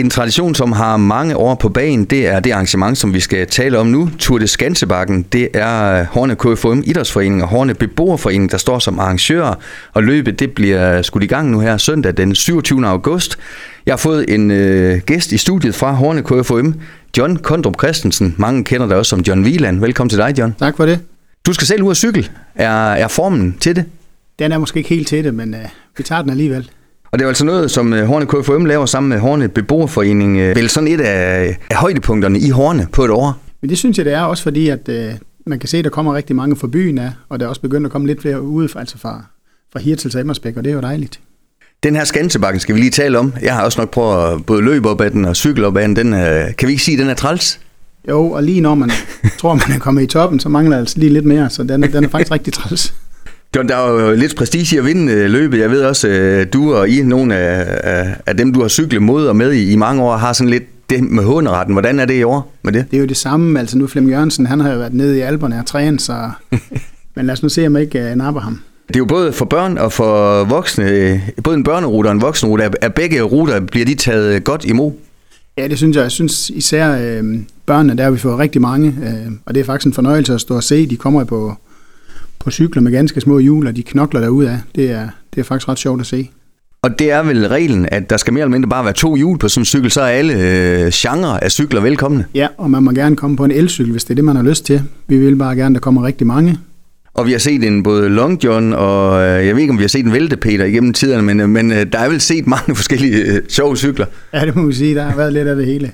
En 0.00 0.10
tradition, 0.10 0.54
som 0.54 0.72
har 0.72 0.96
mange 0.96 1.36
år 1.36 1.54
på 1.54 1.68
banen, 1.68 2.04
det 2.04 2.26
er 2.26 2.40
det 2.40 2.50
arrangement, 2.50 2.98
som 2.98 3.14
vi 3.14 3.20
skal 3.20 3.46
tale 3.46 3.78
om 3.78 3.86
nu. 3.86 4.10
Tour 4.18 4.38
de 4.38 4.46
Skansebakken, 4.46 5.22
det 5.22 5.48
er 5.54 6.04
Horne 6.04 6.36
KFM 6.36 6.82
Idrætsforening 6.84 7.42
og 7.42 7.48
Horne 7.48 7.74
Beboerforening, 7.74 8.50
der 8.50 8.58
står 8.58 8.78
som 8.78 8.98
arrangører. 8.98 9.54
Og 9.92 10.02
løbet, 10.02 10.38
det 10.40 10.52
bliver 10.52 11.02
skudt 11.02 11.24
i 11.24 11.26
gang 11.26 11.50
nu 11.50 11.60
her 11.60 11.76
søndag 11.76 12.16
den 12.16 12.34
27. 12.34 12.86
august. 12.86 13.38
Jeg 13.86 13.92
har 13.92 13.96
fået 13.96 14.34
en 14.34 14.50
øh, 14.50 15.00
gæst 15.06 15.32
i 15.32 15.36
studiet 15.36 15.74
fra 15.74 15.92
Horne 15.92 16.22
KFM, 16.22 16.78
John 17.18 17.36
Kondrup 17.36 17.74
Christensen. 17.78 18.34
Mange 18.38 18.64
kender 18.64 18.88
dig 18.88 18.96
også 18.96 19.10
som 19.10 19.20
John 19.20 19.44
Wieland. 19.44 19.80
Velkommen 19.80 20.10
til 20.10 20.18
dig, 20.18 20.38
John. 20.38 20.54
Tak 20.58 20.76
for 20.76 20.86
det. 20.86 21.00
Du 21.46 21.52
skal 21.52 21.66
selv 21.66 21.82
ud 21.82 21.90
af 21.90 21.96
cykel. 21.96 22.30
Er, 22.54 22.70
er 22.70 23.08
formen 23.08 23.56
til 23.60 23.76
det? 23.76 23.84
Den 24.38 24.52
er 24.52 24.58
måske 24.58 24.78
ikke 24.78 24.90
helt 24.90 25.08
til 25.08 25.24
det, 25.24 25.34
men 25.34 25.54
øh, 25.54 25.60
vi 25.96 26.02
tager 26.02 26.22
den 26.22 26.30
alligevel. 26.30 26.70
Og 27.16 27.20
det 27.20 27.24
er 27.24 27.28
altså 27.28 27.44
noget, 27.44 27.70
som 27.70 27.92
øh, 27.92 28.06
Horne 28.06 28.26
KFM 28.26 28.64
laver 28.64 28.86
sammen 28.86 29.08
med 29.08 29.18
Horne 29.18 29.48
Beboerforening. 29.48 30.38
Øh, 30.38 30.56
vel 30.56 30.68
sådan 30.68 30.88
et 30.88 31.00
af, 31.00 31.56
af 31.70 31.76
højdepunkterne 31.76 32.38
i 32.38 32.50
Horne 32.50 32.86
på 32.92 33.04
et 33.04 33.10
år. 33.10 33.38
Men 33.60 33.70
det 33.70 33.78
synes 33.78 33.98
jeg, 33.98 34.04
det 34.04 34.12
er 34.12 34.20
også 34.20 34.42
fordi, 34.42 34.68
at 34.68 34.88
øh, 34.88 35.12
man 35.46 35.58
kan 35.58 35.68
se, 35.68 35.78
at 35.78 35.84
der 35.84 35.90
kommer 35.90 36.14
rigtig 36.14 36.36
mange 36.36 36.56
fra 36.56 36.66
byen 36.66 36.98
af, 36.98 37.12
og 37.28 37.40
der 37.40 37.46
er 37.46 37.48
også 37.48 37.60
begyndt 37.60 37.86
at 37.86 37.92
komme 37.92 38.06
lidt 38.06 38.20
flere 38.22 38.42
ude, 38.42 38.68
altså 38.76 38.98
fra, 38.98 39.24
fra 39.72 39.80
Hirtels 39.80 40.14
og 40.14 40.20
Emmersbæk, 40.20 40.56
og 40.56 40.64
det 40.64 40.70
er 40.70 40.74
jo 40.74 40.80
dejligt. 40.80 41.20
Den 41.82 41.96
her 41.96 42.04
Skansebakken 42.04 42.60
skal 42.60 42.74
vi 42.74 42.80
lige 42.80 42.90
tale 42.90 43.18
om. 43.18 43.32
Jeg 43.42 43.54
har 43.54 43.64
også 43.64 43.80
nok 43.80 43.90
prøvet 43.90 44.32
at 44.32 44.46
både 44.46 44.62
løbe 44.62 44.88
op 44.88 45.00
ad 45.00 45.10
den 45.10 45.24
og 45.24 45.36
cykle 45.36 45.66
op 45.66 45.76
ad 45.76 45.82
den. 45.82 45.96
den 45.96 46.12
er, 46.12 46.52
kan 46.52 46.66
vi 46.66 46.72
ikke 46.72 46.84
sige, 46.84 46.94
at 46.94 47.02
den 47.02 47.08
er 47.08 47.14
træls? 47.14 47.60
Jo, 48.08 48.30
og 48.30 48.42
lige 48.42 48.60
når 48.60 48.74
man 48.74 48.90
tror, 49.40 49.54
man 49.54 49.76
er 49.76 49.78
kommet 49.78 50.02
i 50.02 50.06
toppen, 50.06 50.40
så 50.40 50.48
mangler 50.48 50.78
altså 50.78 50.98
lige 50.98 51.12
lidt 51.12 51.24
mere, 51.24 51.50
så 51.50 51.62
den, 51.62 51.82
den 51.82 52.04
er 52.04 52.08
faktisk 52.08 52.32
rigtig 52.32 52.52
træls. 52.52 52.94
John, 53.56 53.68
der 53.68 53.76
er 53.76 54.08
jo 54.08 54.14
lidt 54.14 54.36
prestige 54.36 54.76
i 54.76 54.78
at 54.78 54.84
vinde 54.84 55.12
øh, 55.12 55.30
løbet. 55.30 55.58
Jeg 55.58 55.70
ved 55.70 55.82
også, 55.82 56.08
at 56.08 56.52
du 56.52 56.74
og 56.74 56.88
I, 56.88 57.02
nogle 57.02 57.36
af, 57.36 58.16
af, 58.26 58.36
dem, 58.36 58.52
du 58.52 58.60
har 58.60 58.68
cyklet 58.68 59.02
mod 59.02 59.26
og 59.26 59.36
med 59.36 59.52
i, 59.52 59.72
i 59.72 59.76
mange 59.76 60.02
år, 60.02 60.16
har 60.16 60.32
sådan 60.32 60.50
lidt 60.50 60.90
det 60.90 61.02
med 61.02 61.24
hunderetten. 61.24 61.74
Hvordan 61.74 62.00
er 62.00 62.04
det 62.04 62.14
i 62.14 62.22
år 62.22 62.54
med 62.62 62.72
det? 62.72 62.86
Det 62.90 62.96
er 62.96 63.00
jo 63.00 63.06
det 63.06 63.16
samme. 63.16 63.60
Altså 63.60 63.78
nu 63.78 63.86
Flem 63.86 64.08
Jørgensen, 64.08 64.46
han 64.46 64.60
har 64.60 64.72
jo 64.72 64.78
været 64.78 64.94
nede 64.94 65.18
i 65.18 65.20
Alberne 65.20 65.58
og 65.58 65.66
trænet, 65.66 66.02
så... 66.02 66.30
Men 67.16 67.26
lad 67.26 67.32
os 67.32 67.42
nu 67.42 67.48
se, 67.48 67.66
om 67.66 67.76
jeg 67.76 67.82
ikke 67.82 68.08
uh, 68.10 68.18
napper 68.18 68.40
ham. 68.40 68.60
Det 68.88 68.96
er 68.96 69.00
jo 69.00 69.04
både 69.04 69.32
for 69.32 69.44
børn 69.44 69.78
og 69.78 69.92
for 69.92 70.44
voksne, 70.44 71.22
både 71.44 71.56
en 71.56 71.64
børnerute 71.64 72.06
og 72.06 72.12
en 72.12 72.20
voksenrute, 72.20 72.64
er 72.82 72.88
begge 72.88 73.22
ruter, 73.22 73.60
bliver 73.60 73.86
de 73.86 73.94
taget 73.94 74.44
godt 74.44 74.64
imod? 74.64 74.92
Ja, 75.58 75.68
det 75.68 75.78
synes 75.78 75.96
jeg. 75.96 76.02
Jeg 76.02 76.12
synes 76.12 76.50
især 76.50 76.98
øh, 77.00 77.38
børnene, 77.66 77.96
der 77.96 78.04
har 78.04 78.10
vi 78.10 78.18
fået 78.18 78.38
rigtig 78.38 78.60
mange, 78.60 78.88
øh, 78.88 79.32
og 79.46 79.54
det 79.54 79.60
er 79.60 79.64
faktisk 79.64 79.86
en 79.86 79.92
fornøjelse 79.92 80.34
at 80.34 80.40
stå 80.40 80.56
og 80.56 80.64
se. 80.64 80.86
De 80.86 80.96
kommer 80.96 81.24
på, 81.24 81.54
på 82.46 82.50
cykler 82.50 82.82
med 82.82 82.92
ganske 82.92 83.20
små 83.20 83.38
hjul, 83.38 83.66
og 83.66 83.76
de 83.76 83.82
knokler 83.82 84.20
derud 84.20 84.48
Det 84.76 84.90
er, 84.90 85.08
det 85.34 85.40
er 85.40 85.44
faktisk 85.44 85.68
ret 85.68 85.78
sjovt 85.78 86.00
at 86.00 86.06
se. 86.06 86.30
Og 86.82 86.98
det 86.98 87.10
er 87.10 87.22
vel 87.22 87.48
reglen, 87.48 87.88
at 87.92 88.10
der 88.10 88.16
skal 88.16 88.32
mere 88.32 88.42
eller 88.42 88.50
mindre 88.50 88.68
bare 88.68 88.84
være 88.84 88.92
to 88.92 89.16
hjul 89.16 89.38
på 89.38 89.48
sådan 89.48 89.60
en 89.60 89.64
cykel, 89.66 89.90
så 89.90 90.00
er 90.00 90.06
alle 90.06 90.32
øh, 90.32 90.90
genrer 90.94 91.38
af 91.38 91.52
cykler 91.52 91.80
velkomne. 91.80 92.24
Ja, 92.34 92.46
og 92.58 92.70
man 92.70 92.82
må 92.82 92.90
gerne 92.90 93.16
komme 93.16 93.36
på 93.36 93.44
en 93.44 93.50
elcykel, 93.50 93.92
hvis 93.92 94.04
det 94.04 94.10
er 94.10 94.14
det, 94.14 94.24
man 94.24 94.36
har 94.36 94.42
lyst 94.42 94.66
til. 94.66 94.82
Vi 95.08 95.18
vil 95.18 95.36
bare 95.36 95.56
gerne, 95.56 95.72
at 95.72 95.74
der 95.74 95.80
kommer 95.80 96.06
rigtig 96.06 96.26
mange. 96.26 96.58
Og 97.14 97.26
vi 97.26 97.32
har 97.32 97.38
set 97.38 97.64
en 97.64 97.82
både 97.82 98.08
Long 98.08 98.44
John, 98.44 98.72
og 98.72 99.22
øh, 99.22 99.46
jeg 99.46 99.54
ved 99.54 99.62
ikke, 99.62 99.70
om 99.70 99.78
vi 99.78 99.82
har 99.82 99.88
set 99.88 100.06
en 100.06 100.12
Vælte 100.12 100.36
Peter 100.36 100.64
igennem 100.64 100.92
tiderne, 100.92 101.22
men, 101.22 101.40
øh, 101.40 101.48
men 101.48 101.72
øh, 101.72 101.86
der 101.92 101.98
er 101.98 102.08
vel 102.08 102.20
set 102.20 102.46
mange 102.46 102.74
forskellige 102.80 103.24
øh, 103.24 103.42
sjove 103.48 103.76
cykler. 103.76 104.06
Ja, 104.34 104.46
det 104.46 104.56
må 104.56 104.66
vi 104.66 104.72
sige. 104.72 104.94
Der 104.94 105.02
har 105.02 105.16
været 105.16 105.32
lidt 105.32 105.48
af 105.48 105.56
det 105.56 105.66
hele. 105.66 105.92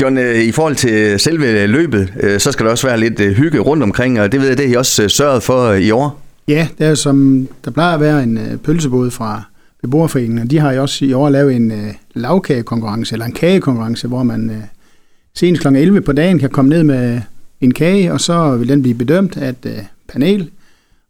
John, 0.00 0.18
øh, 0.18 0.38
i 0.38 0.52
forhold 0.52 0.76
til 0.76 1.20
selve 1.20 1.66
løbet, 1.66 2.12
øh, 2.20 2.40
så 2.40 2.52
skal 2.52 2.66
der 2.66 2.70
også 2.70 2.86
være 2.86 3.00
lidt 3.00 3.20
øh, 3.20 3.32
hygge 3.32 3.58
rundt 3.58 3.82
omkring, 3.82 4.20
og 4.20 4.32
det 4.32 4.40
ved 4.40 4.48
jeg, 4.48 4.58
det 4.58 4.66
har 4.66 4.72
I 4.72 4.76
også 4.76 5.08
sørget 5.08 5.42
for 5.42 5.72
i 5.72 5.90
år. 5.90 6.22
Ja, 6.48 6.68
det 6.78 6.86
er 6.86 6.94
som, 6.94 7.48
der 7.64 7.70
plejer 7.70 7.94
at 7.94 8.00
være 8.00 8.22
en 8.22 8.60
pølsebåd 8.64 9.10
fra 9.10 9.42
beboerforeningen, 9.82 10.38
og 10.38 10.50
de 10.50 10.58
har 10.58 10.72
jo 10.72 10.82
også 10.82 11.04
i 11.04 11.12
år 11.12 11.28
lavet 11.28 11.56
en 11.56 11.72
lavkagekonkurrence, 12.14 13.14
eller 13.14 13.26
en 13.26 13.32
kagekonkurrence, 13.32 14.08
hvor 14.08 14.22
man 14.22 14.62
senest 15.34 15.62
kl. 15.62 15.68
11 15.68 16.00
på 16.00 16.12
dagen 16.12 16.38
kan 16.38 16.50
komme 16.50 16.68
ned 16.68 16.82
med 16.82 17.20
en 17.60 17.74
kage, 17.74 18.12
og 18.12 18.20
så 18.20 18.56
vil 18.56 18.68
den 18.68 18.82
blive 18.82 18.94
bedømt 18.94 19.36
af 19.36 19.48
et 19.48 19.86
panel, 20.08 20.50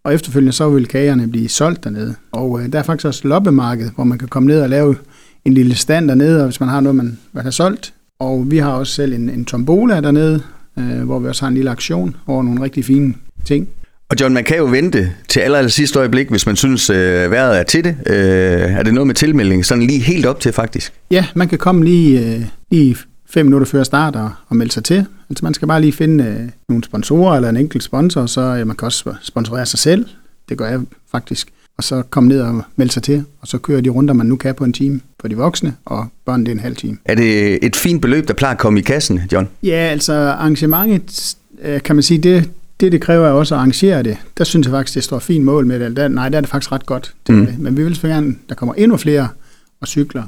og 0.05 0.15
efterfølgende 0.15 0.53
så 0.53 0.69
vil 0.69 0.87
kagerne 0.87 1.29
blive 1.29 1.49
solgt 1.49 1.85
dernede. 1.85 2.15
Og 2.33 2.61
der 2.73 2.79
er 2.79 2.83
faktisk 2.83 3.07
også 3.07 3.29
loppemarked, 3.29 3.91
hvor 3.95 4.05
man 4.05 4.19
kan 4.19 4.29
komme 4.29 4.47
ned 4.47 4.63
og 4.63 4.69
lave 4.69 4.97
en 5.45 5.55
lille 5.55 5.75
stand 5.75 6.09
dernede, 6.09 6.45
hvis 6.45 6.61
man 6.61 6.69
har 6.69 6.81
noget, 6.81 6.97
man 6.97 7.19
vil 7.33 7.43
have 7.43 7.53
solgt. 7.53 7.93
Og 8.21 8.51
vi 8.51 8.59
har 8.59 8.73
også 8.73 8.93
selv 8.93 9.13
en, 9.13 9.31
en 9.31 9.45
tombola 9.45 10.01
dernede, 10.01 10.43
øh, 10.79 11.03
hvor 11.03 11.19
vi 11.19 11.29
også 11.29 11.43
har 11.43 11.49
en 11.49 11.55
lille 11.55 11.71
aktion 11.71 12.17
over 12.27 12.43
nogle 12.43 12.63
rigtig 12.63 12.85
fine 12.85 13.15
ting. 13.45 13.69
Og 14.11 14.17
John, 14.21 14.35
man 14.35 14.45
kan 14.45 14.57
jo 14.57 14.65
vente 14.65 15.13
til 15.29 15.41
aller, 15.41 15.59
aller 15.59 15.71
sidste 15.71 15.99
øjeblik, 15.99 16.29
hvis 16.29 16.47
man 16.47 16.57
synes, 16.57 16.91
øh, 16.91 17.31
vejret 17.31 17.59
er 17.59 17.63
til 17.63 17.85
det. 17.85 17.97
Øh, 18.07 18.17
er 18.77 18.83
det 18.83 18.95
noget 18.95 19.07
med 19.07 19.15
tilmelding 19.15 19.67
sådan 19.67 19.83
lige 19.83 20.01
helt 20.01 20.27
op 20.27 20.41
til 20.41 20.53
faktisk? 20.53 20.93
Ja, 21.11 21.27
man 21.35 21.49
kan 21.49 21.59
komme 21.59 21.85
lige, 21.85 22.35
øh, 22.35 22.43
lige 22.71 22.97
fem 23.31 23.47
minutter 23.47 23.67
før 23.67 23.83
start 23.83 24.17
og, 24.17 24.31
og 24.49 24.57
melde 24.57 24.73
sig 24.73 24.85
til. 24.85 25.07
Altså 25.31 25.45
man 25.45 25.55
skal 25.55 25.69
bare 25.69 25.81
lige 25.81 25.93
finde 25.93 26.25
øh, 26.25 26.49
nogle 26.69 26.85
sponsorer 26.85 27.37
eller 27.37 27.49
en 27.49 27.57
enkelt 27.57 27.83
sponsor, 27.83 28.27
så 28.27 28.41
ja, 28.41 28.65
man 28.65 28.77
kan 28.77 28.87
også 28.87 29.15
sponsorere 29.23 29.67
sig 29.67 29.79
selv. 29.79 30.07
Det 30.51 30.59
gør 30.59 30.69
jeg 30.69 30.81
faktisk. 31.11 31.53
Og 31.77 31.85
så 31.85 32.03
komme 32.03 32.29
ned 32.29 32.41
og 32.41 32.63
melde 32.77 32.93
sig 32.93 33.03
til, 33.03 33.25
og 33.41 33.49
så 33.49 33.59
kører 33.59 33.81
de 33.81 33.89
runder, 33.89 34.15
man 34.15 34.27
nu 34.27 34.37
kan 34.37 34.55
på 34.55 34.65
en 34.65 34.73
time 34.73 35.01
for 35.21 35.29
de 35.29 35.37
voksne, 35.37 35.75
og 35.85 36.07
børn 36.25 36.41
det 36.41 36.49
er 36.49 36.53
en 36.53 36.61
halv 36.61 36.77
time. 36.77 36.99
Er 37.05 37.15
det 37.15 37.59
et 37.65 37.77
fint 37.77 38.03
beløb, 38.03 38.29
der 38.29 38.35
plejer 38.35 38.55
at 38.55 38.61
komme 38.61 38.79
i 38.79 38.83
kassen, 38.83 39.21
John? 39.33 39.49
Ja, 39.63 39.77
altså 39.77 40.13
arrangementet, 40.13 41.37
øh, 41.63 41.83
kan 41.83 41.97
man 41.97 42.03
sige, 42.03 42.19
det, 42.19 42.51
det, 42.81 42.93
det 42.93 43.01
kræver 43.01 43.29
også 43.29 43.55
at 43.55 43.59
arrangere 43.59 44.03
det. 44.03 44.17
Der 44.39 44.45
synes 44.45 44.67
jeg 44.67 44.73
faktisk, 44.73 44.95
det 44.95 45.05
står 45.05 45.19
fint 45.19 45.45
mål 45.45 45.67
med 45.67 45.81
det. 45.81 45.97
Der, 45.97 46.09
nej, 46.09 46.29
der 46.29 46.37
er 46.37 46.41
det 46.41 46.51
faktisk 46.51 46.73
ret 46.73 46.87
godt. 46.87 47.15
Mm. 47.29 47.49
Men 47.59 47.77
vi 47.77 47.85
vil 47.85 47.97
så 47.97 48.09
gerne, 48.09 48.35
der 48.49 48.55
kommer 48.55 48.75
endnu 48.75 48.97
flere 48.97 49.29
og 49.81 49.89
cykler. 49.89 50.23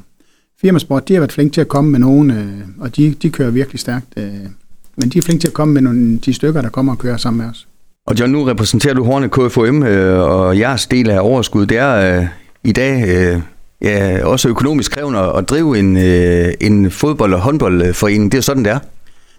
Firmasport, 0.61 1.07
de 1.07 1.13
har 1.13 1.21
været 1.21 1.31
flinke 1.31 1.53
til 1.53 1.61
at 1.61 1.67
komme 1.67 1.91
med 1.91 1.99
nogen, 1.99 2.31
øh, 2.31 2.59
og 2.79 2.95
de, 2.95 3.13
de 3.21 3.29
kører 3.29 3.49
virkelig 3.49 3.79
stærkt. 3.79 4.07
Øh, 4.17 4.33
men 4.95 5.09
de 5.09 5.17
er 5.17 5.21
flinke 5.21 5.41
til 5.41 5.47
at 5.47 5.53
komme 5.53 5.73
med 5.73 5.81
nogle, 5.81 6.17
de 6.17 6.33
stykker, 6.33 6.61
der 6.61 6.69
kommer 6.69 6.91
og 6.91 6.99
kører 6.99 7.17
sammen 7.17 7.41
med 7.41 7.49
os. 7.49 7.67
Og 8.07 8.19
John, 8.19 8.31
nu 8.31 8.43
repræsenterer 8.43 8.93
du 8.93 9.03
Horne 9.03 9.29
KFM, 9.29 9.83
øh, 9.83 10.19
og 10.19 10.59
jeres 10.59 10.87
del 10.87 11.09
af 11.09 11.19
overskud, 11.19 11.65
det 11.65 11.77
er 11.77 12.19
øh, 12.19 12.25
i 12.63 12.71
dag 12.71 13.03
øh, 13.07 13.41
ja, 13.81 14.25
også 14.25 14.49
økonomisk 14.49 14.91
krævende 14.91 15.19
at 15.19 15.49
drive 15.49 15.79
en, 15.79 15.97
øh, 15.97 16.53
en 16.61 16.91
fodbold- 16.91 17.33
og 17.33 17.39
håndboldforening. 17.39 18.31
Det 18.31 18.37
er 18.37 18.41
sådan, 18.41 18.65
det 18.65 18.71
er. 18.71 18.79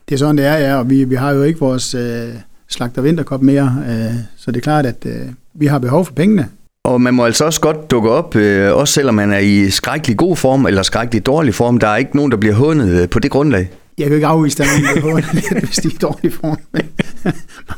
Det 0.08 0.14
er 0.14 0.18
sådan, 0.18 0.38
det 0.38 0.46
er, 0.46 0.56
ja, 0.56 0.76
og 0.76 0.90
vi, 0.90 1.04
vi 1.04 1.14
har 1.14 1.32
jo 1.32 1.42
ikke 1.42 1.60
vores 1.60 1.94
øh, 1.94 2.28
slagter 2.68 3.02
vinterkop 3.02 3.42
mere, 3.42 3.76
øh, 3.88 4.14
så 4.36 4.50
det 4.50 4.56
er 4.56 4.60
klart, 4.62 4.86
at 4.86 5.06
øh, 5.06 5.20
vi 5.54 5.66
har 5.66 5.78
behov 5.78 6.04
for 6.04 6.12
pengene, 6.12 6.48
og 6.84 7.00
man 7.00 7.14
må 7.14 7.24
altså 7.24 7.44
også 7.44 7.60
godt 7.60 7.90
dukke 7.90 8.10
op, 8.10 8.36
øh, 8.36 8.74
også 8.74 8.94
selvom 8.94 9.14
man 9.14 9.32
er 9.32 9.38
i 9.38 9.70
skrækkelig 9.70 10.16
god 10.16 10.36
form 10.36 10.66
eller 10.66 10.82
skrækkelig 10.82 11.26
dårlig 11.26 11.54
form. 11.54 11.78
Der 11.78 11.88
er 11.88 11.96
ikke 11.96 12.16
nogen, 12.16 12.30
der 12.30 12.36
bliver 12.36 12.54
hundet 12.54 13.02
øh, 13.02 13.08
på 13.08 13.18
det 13.18 13.30
grundlag. 13.30 13.70
Jeg 13.98 14.06
kan 14.06 14.14
ikke 14.14 14.26
afvise, 14.26 14.62
at 14.62 14.68
nogen, 15.02 15.24
bliver 15.30 15.60
hvis 15.66 15.76
de 15.76 15.88
er 15.88 15.92
i 15.92 15.96
dårlig 15.96 16.32
form. 16.32 16.58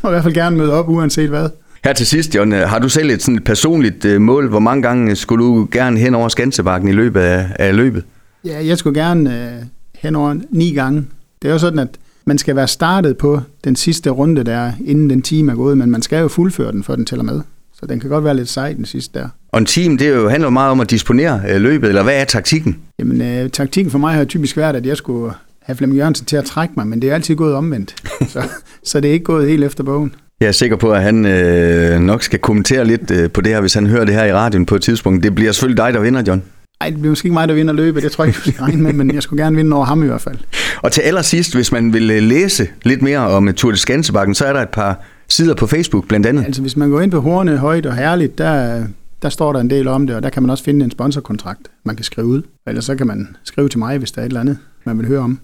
Må 0.06 0.10
i 0.10 0.12
hvert 0.12 0.22
fald 0.22 0.34
gerne 0.34 0.56
møde 0.56 0.72
op, 0.72 0.88
uanset 0.88 1.28
hvad. 1.28 1.48
Her 1.84 1.92
til 1.92 2.06
sidst, 2.06 2.34
John, 2.34 2.52
øh, 2.52 2.68
har 2.68 2.78
du 2.78 2.88
selv 2.88 3.10
et 3.10 3.22
sådan 3.22 3.36
et 3.36 3.44
personligt 3.44 4.04
øh, 4.04 4.20
mål? 4.20 4.48
Hvor 4.48 4.58
mange 4.58 4.82
gange 4.82 5.16
skulle 5.16 5.44
du 5.44 5.68
gerne 5.70 5.98
hen 5.98 6.14
over 6.14 6.28
Skansebakken 6.28 6.88
i 6.88 6.92
løbet 6.92 7.20
af, 7.20 7.46
af 7.58 7.76
løbet? 7.76 8.04
Ja, 8.44 8.66
jeg 8.66 8.78
skulle 8.78 9.00
gerne 9.00 9.34
øh, 9.34 9.62
hen 9.98 10.16
over 10.16 10.34
ni 10.50 10.70
gange. 10.72 11.04
Det 11.42 11.48
er 11.48 11.52
jo 11.52 11.58
sådan, 11.58 11.78
at 11.78 11.88
man 12.26 12.38
skal 12.38 12.56
være 12.56 12.68
startet 12.68 13.16
på 13.16 13.40
den 13.64 13.76
sidste 13.76 14.10
runde 14.10 14.44
der, 14.44 14.72
inden 14.84 15.10
den 15.10 15.22
time 15.22 15.52
er 15.52 15.56
gået, 15.56 15.78
men 15.78 15.90
man 15.90 16.02
skal 16.02 16.20
jo 16.20 16.28
fuldføre 16.28 16.72
den, 16.72 16.84
før 16.84 16.96
den 16.96 17.06
tæller 17.06 17.24
med. 17.24 17.40
Så 17.80 17.86
den 17.86 18.00
kan 18.00 18.10
godt 18.10 18.24
være 18.24 18.36
lidt 18.36 18.48
sej, 18.48 18.72
den 18.72 18.84
sidste 18.84 19.18
der. 19.18 19.28
Og 19.52 19.58
en 19.58 19.66
team, 19.66 19.98
det 19.98 20.14
jo, 20.14 20.28
handler 20.28 20.50
meget 20.50 20.70
om 20.70 20.80
at 20.80 20.90
disponere 20.90 21.40
øh, 21.48 21.60
løbet, 21.60 21.88
eller 21.88 22.02
hvad 22.02 22.20
er 22.20 22.24
taktikken? 22.24 22.78
Jamen, 22.98 23.22
øh, 23.22 23.50
taktikken 23.50 23.90
for 23.90 23.98
mig 23.98 24.14
har 24.14 24.24
typisk 24.24 24.56
været, 24.56 24.76
at 24.76 24.86
jeg 24.86 24.96
skulle 24.96 25.32
have 25.62 25.76
Flemming 25.76 25.98
Jørgensen 25.98 26.26
til 26.26 26.36
at 26.36 26.44
trække 26.44 26.74
mig, 26.76 26.86
men 26.86 27.02
det 27.02 27.10
er 27.10 27.14
altid 27.14 27.36
gået 27.36 27.54
omvendt. 27.54 27.94
så, 28.32 28.42
så 28.84 29.00
det 29.00 29.08
er 29.08 29.12
ikke 29.12 29.24
gået 29.24 29.48
helt 29.48 29.64
efter 29.64 29.84
bogen. 29.84 30.14
Jeg 30.40 30.48
er 30.48 30.52
sikker 30.52 30.76
på, 30.76 30.92
at 30.92 31.02
han 31.02 31.26
øh, 31.26 32.00
nok 32.00 32.22
skal 32.22 32.38
kommentere 32.38 32.84
lidt 32.84 33.10
øh, 33.10 33.30
på 33.30 33.40
det 33.40 33.52
her, 33.52 33.60
hvis 33.60 33.74
han 33.74 33.86
hører 33.86 34.04
det 34.04 34.14
her 34.14 34.24
i 34.24 34.32
radioen 34.32 34.66
på 34.66 34.74
et 34.74 34.82
tidspunkt. 34.82 35.22
Det 35.22 35.34
bliver 35.34 35.52
selvfølgelig 35.52 35.84
dig, 35.84 35.94
der 35.94 36.00
vinder, 36.00 36.22
John. 36.26 36.42
Nej, 36.80 36.90
det 36.90 36.98
bliver 36.98 37.10
måske 37.10 37.26
ikke 37.26 37.34
mig, 37.34 37.48
der 37.48 37.54
vinder 37.54 37.74
løbet. 37.74 38.02
Det 38.02 38.12
tror 38.12 38.24
jeg 38.24 38.28
ikke, 38.28 38.36
du 38.44 38.50
skal 38.50 38.62
regne 38.62 38.82
med, 38.82 38.92
men 38.92 39.14
jeg 39.14 39.22
skulle 39.22 39.42
gerne 39.44 39.56
vinde 39.56 39.76
over 39.76 39.84
ham 39.84 40.02
i 40.02 40.06
hvert 40.06 40.20
fald. 40.20 40.38
Og 40.82 40.92
til 40.92 41.00
allersidst, 41.00 41.54
hvis 41.54 41.72
man 41.72 41.92
vil 41.92 42.10
øh, 42.10 42.22
læse 42.22 42.68
lidt 42.82 43.02
mere 43.02 43.18
om 43.18 43.52
Tour 43.54 43.72
de 43.72 43.76
Skansebakken, 43.76 44.34
så 44.34 44.44
er 44.44 44.52
der 44.52 44.62
et 44.62 44.68
par 44.68 45.00
sider 45.28 45.54
på 45.54 45.66
Facebook 45.66 46.08
blandt 46.08 46.26
andet. 46.26 46.44
Altså 46.44 46.60
hvis 46.62 46.76
man 46.76 46.90
går 46.90 47.00
ind 47.00 47.10
på 47.10 47.20
Horne 47.20 47.56
Højt 47.56 47.86
og 47.86 47.96
Herligt, 47.96 48.38
der, 48.38 48.84
der 49.22 49.28
står 49.28 49.52
der 49.52 49.60
en 49.60 49.70
del 49.70 49.88
om 49.88 50.06
det, 50.06 50.16
og 50.16 50.22
der 50.22 50.30
kan 50.30 50.42
man 50.42 50.50
også 50.50 50.64
finde 50.64 50.84
en 50.84 50.90
sponsorkontrakt, 50.90 51.60
man 51.84 51.96
kan 51.96 52.04
skrive 52.04 52.26
ud. 52.26 52.42
Eller 52.66 52.80
så 52.80 52.94
kan 52.94 53.06
man 53.06 53.36
skrive 53.44 53.68
til 53.68 53.78
mig, 53.78 53.98
hvis 53.98 54.12
der 54.12 54.20
er 54.20 54.24
et 54.24 54.28
eller 54.28 54.40
andet, 54.40 54.58
man 54.84 54.98
vil 54.98 55.06
høre 55.06 55.20
om. 55.20 55.40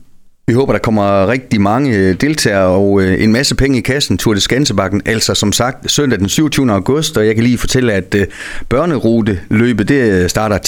Vi 0.46 0.52
håber, 0.52 0.72
der 0.72 0.80
kommer 0.80 1.26
rigtig 1.26 1.60
mange 1.60 1.96
øh, 1.96 2.14
deltagere 2.20 2.66
og 2.66 3.02
øh, 3.02 3.22
en 3.22 3.32
masse 3.32 3.54
penge 3.54 3.78
i 3.78 3.80
kassen. 3.80 4.18
Tour 4.18 4.34
de 4.34 4.40
Skansebakken, 4.40 5.02
altså 5.06 5.34
som 5.34 5.52
sagt 5.52 5.90
søndag 5.90 6.18
den 6.18 6.28
27. 6.28 6.72
august, 6.72 7.16
og 7.16 7.26
jeg 7.26 7.34
kan 7.34 7.44
lige 7.44 7.58
fortælle, 7.58 7.92
at 7.92 8.14
øh, 8.14 8.26
børnerute 8.68 9.40
løbet, 9.50 9.88
det 9.88 10.30
starter 10.30 10.58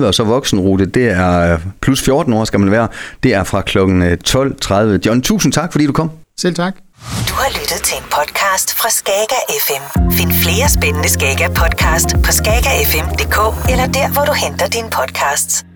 10.30, 0.00 0.06
og 0.06 0.14
så 0.14 0.24
voksenrute, 0.24 0.86
det 0.86 1.10
er 1.10 1.58
plus 1.82 2.02
14 2.02 2.32
år 2.32 2.44
skal 2.44 2.60
man 2.60 2.70
være, 2.70 2.88
det 3.22 3.34
er 3.34 3.44
fra 3.44 3.60
kl. 3.60 3.78
12.30. 3.78 5.00
John, 5.06 5.22
tusind 5.22 5.52
tak, 5.52 5.72
fordi 5.72 5.86
du 5.86 5.92
kom. 5.92 6.10
Selv 6.40 6.54
tak. 6.54 6.74
Du 7.28 7.34
har 7.34 7.50
lyttet 7.60 7.80
til 7.84 7.96
en 7.96 8.04
podcast 8.04 8.74
fra 8.74 8.88
Skager 8.90 9.42
FM. 9.66 10.10
Find 10.12 10.32
flere 10.32 10.68
spændende 10.68 11.08
Skager 11.08 11.48
podcast 11.48 12.08
på 12.24 12.32
skagerfm.dk 12.32 13.70
eller 13.70 13.86
der, 13.86 14.12
hvor 14.12 14.24
du 14.24 14.32
henter 14.32 14.66
dine 14.66 14.90
podcasts. 14.90 15.69